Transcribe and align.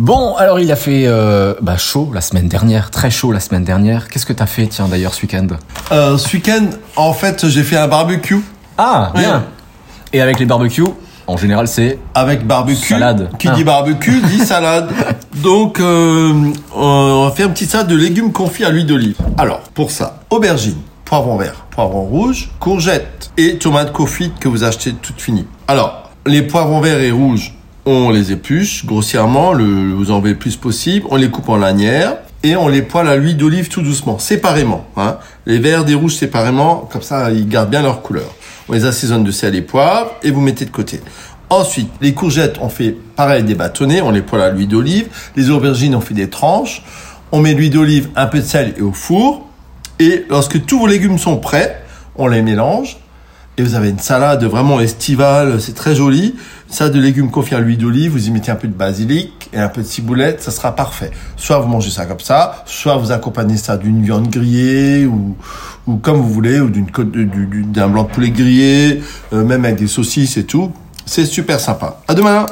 Bon, 0.00 0.34
alors 0.36 0.58
il 0.60 0.72
a 0.72 0.76
fait 0.76 1.02
euh, 1.06 1.52
bah, 1.60 1.76
chaud 1.76 2.10
la 2.14 2.22
semaine 2.22 2.48
dernière, 2.48 2.90
très 2.90 3.10
chaud 3.10 3.32
la 3.32 3.40
semaine 3.40 3.64
dernière. 3.64 4.08
Qu'est-ce 4.08 4.24
que 4.24 4.32
t'as 4.32 4.46
fait, 4.46 4.66
tiens, 4.66 4.88
d'ailleurs, 4.88 5.12
ce 5.12 5.20
week-end? 5.20 5.46
Euh, 5.92 6.16
ce 6.16 6.34
week-end, 6.34 6.70
en 6.96 7.12
fait, 7.12 7.46
j'ai 7.46 7.62
fait 7.62 7.76
un 7.76 7.86
barbecue 7.86 8.40
Ah, 8.78 9.12
bien 9.14 9.36
Ouais. 9.36 9.42
Et 10.14 10.22
avec 10.22 10.38
les 10.40 10.46
barbecues, 10.46 10.86
en 11.26 11.36
général, 11.36 11.68
c'est... 11.68 11.98
avec 12.14 12.46
barbecue. 12.46 12.94
Salade. 12.94 13.28
Qui 13.38 13.48
Ah. 13.48 13.52
dit 13.54 13.62
barbecue 13.62 14.22
dit 14.22 14.38
salade. 14.46 14.88
Donc, 15.42 15.78
euh, 15.80 16.32
on 16.74 17.26
va 17.26 17.30
faire 17.32 17.48
un 17.48 17.50
petit 17.50 17.66
salade 17.66 17.88
de 17.88 17.96
légumes 17.96 18.32
confits 18.32 18.64
à 18.64 18.70
l'huile 18.70 18.86
d'olive. 18.86 19.16
Alors, 19.36 19.60
pour 19.74 19.90
ça, 19.90 20.20
aubergine, 20.30 20.78
poivron 21.04 21.36
vert, 21.36 21.66
poivron 21.70 22.04
rouge, 22.06 22.48
courgettes 22.58 23.32
et 23.36 23.58
tomates 23.58 23.92
confites 23.92 24.38
que 24.40 24.48
vous 24.48 24.64
achetez 24.64 24.94
toutes 24.94 25.20
finies. 25.20 25.46
Alors, 25.68 26.10
les 26.24 26.40
poivrons 26.40 26.80
verts 26.80 27.02
et 27.02 27.10
rouges, 27.10 27.52
on 27.86 28.10
les 28.10 28.32
épluche 28.32 28.84
grossièrement, 28.84 29.52
le, 29.52 29.92
vous 29.92 30.10
en 30.10 30.20
le 30.20 30.34
plus 30.34 30.56
possible. 30.56 31.06
On 31.10 31.16
les 31.16 31.30
coupe 31.30 31.48
en 31.48 31.56
lanières 31.56 32.16
et 32.42 32.56
on 32.56 32.68
les 32.68 32.82
poêle 32.82 33.08
à 33.08 33.16
l'huile 33.16 33.36
d'olive 33.36 33.68
tout 33.68 33.82
doucement, 33.82 34.18
séparément. 34.18 34.86
Hein. 34.96 35.18
Les 35.46 35.58
verts 35.58 35.84
des 35.84 35.94
rouges 35.94 36.16
séparément, 36.16 36.88
comme 36.90 37.02
ça 37.02 37.30
ils 37.30 37.48
gardent 37.48 37.70
bien 37.70 37.82
leur 37.82 38.02
couleur. 38.02 38.34
On 38.68 38.72
les 38.72 38.84
assaisonne 38.84 39.24
de 39.24 39.30
sel 39.30 39.54
et 39.54 39.62
poivre 39.62 40.12
et 40.22 40.30
vous 40.30 40.40
mettez 40.40 40.64
de 40.64 40.70
côté. 40.70 41.00
Ensuite, 41.48 41.90
les 42.00 42.14
courgettes, 42.14 42.58
on 42.60 42.68
fait 42.68 42.94
pareil 43.16 43.42
des 43.42 43.56
bâtonnets, 43.56 44.00
on 44.02 44.12
les 44.12 44.22
poêle 44.22 44.42
à 44.42 44.50
l'huile 44.50 44.68
d'olive. 44.68 45.08
Les 45.34 45.50
aubergines, 45.50 45.96
on 45.96 46.00
fait 46.00 46.14
des 46.14 46.30
tranches. 46.30 46.84
On 47.32 47.40
met 47.40 47.54
l'huile 47.54 47.72
d'olive, 47.72 48.10
un 48.14 48.26
peu 48.26 48.38
de 48.38 48.44
sel 48.44 48.74
et 48.78 48.82
au 48.82 48.92
four. 48.92 49.48
Et 49.98 50.26
lorsque 50.28 50.64
tous 50.64 50.78
vos 50.78 50.86
légumes 50.86 51.18
sont 51.18 51.38
prêts, 51.38 51.82
on 52.14 52.28
les 52.28 52.42
mélange. 52.42 52.98
Et 53.60 53.62
vous 53.62 53.74
avez 53.74 53.90
une 53.90 53.98
salade 53.98 54.42
vraiment 54.44 54.80
estivale, 54.80 55.60
c'est 55.60 55.74
très 55.74 55.94
joli. 55.94 56.34
Salade 56.70 56.94
de 56.94 56.98
légumes 56.98 57.30
confits 57.30 57.54
à 57.54 57.60
l'huile 57.60 57.76
d'olive, 57.76 58.12
vous 58.12 58.26
y 58.26 58.30
mettez 58.30 58.50
un 58.50 58.56
peu 58.56 58.68
de 58.68 58.72
basilic 58.72 59.50
et 59.52 59.58
un 59.58 59.68
peu 59.68 59.82
de 59.82 59.86
ciboulette, 59.86 60.40
ça 60.40 60.50
sera 60.50 60.74
parfait. 60.74 61.10
Soit 61.36 61.58
vous 61.58 61.68
mangez 61.68 61.90
ça 61.90 62.06
comme 62.06 62.20
ça, 62.20 62.64
soit 62.64 62.96
vous 62.96 63.12
accompagnez 63.12 63.58
ça 63.58 63.76
d'une 63.76 64.02
viande 64.02 64.30
grillée 64.30 65.04
ou, 65.04 65.36
ou 65.86 65.96
comme 65.96 66.16
vous 66.16 66.30
voulez, 66.30 66.58
ou 66.58 66.70
d'une 66.70 66.86
d'un 67.70 67.88
blanc 67.88 68.04
de 68.04 68.08
poulet 68.08 68.30
grillé, 68.30 69.02
euh, 69.34 69.44
même 69.44 69.66
avec 69.66 69.76
des 69.76 69.88
saucisses 69.88 70.38
et 70.38 70.44
tout. 70.44 70.72
C'est 71.04 71.26
super 71.26 71.60
sympa. 71.60 72.00
À 72.08 72.14
demain 72.14 72.46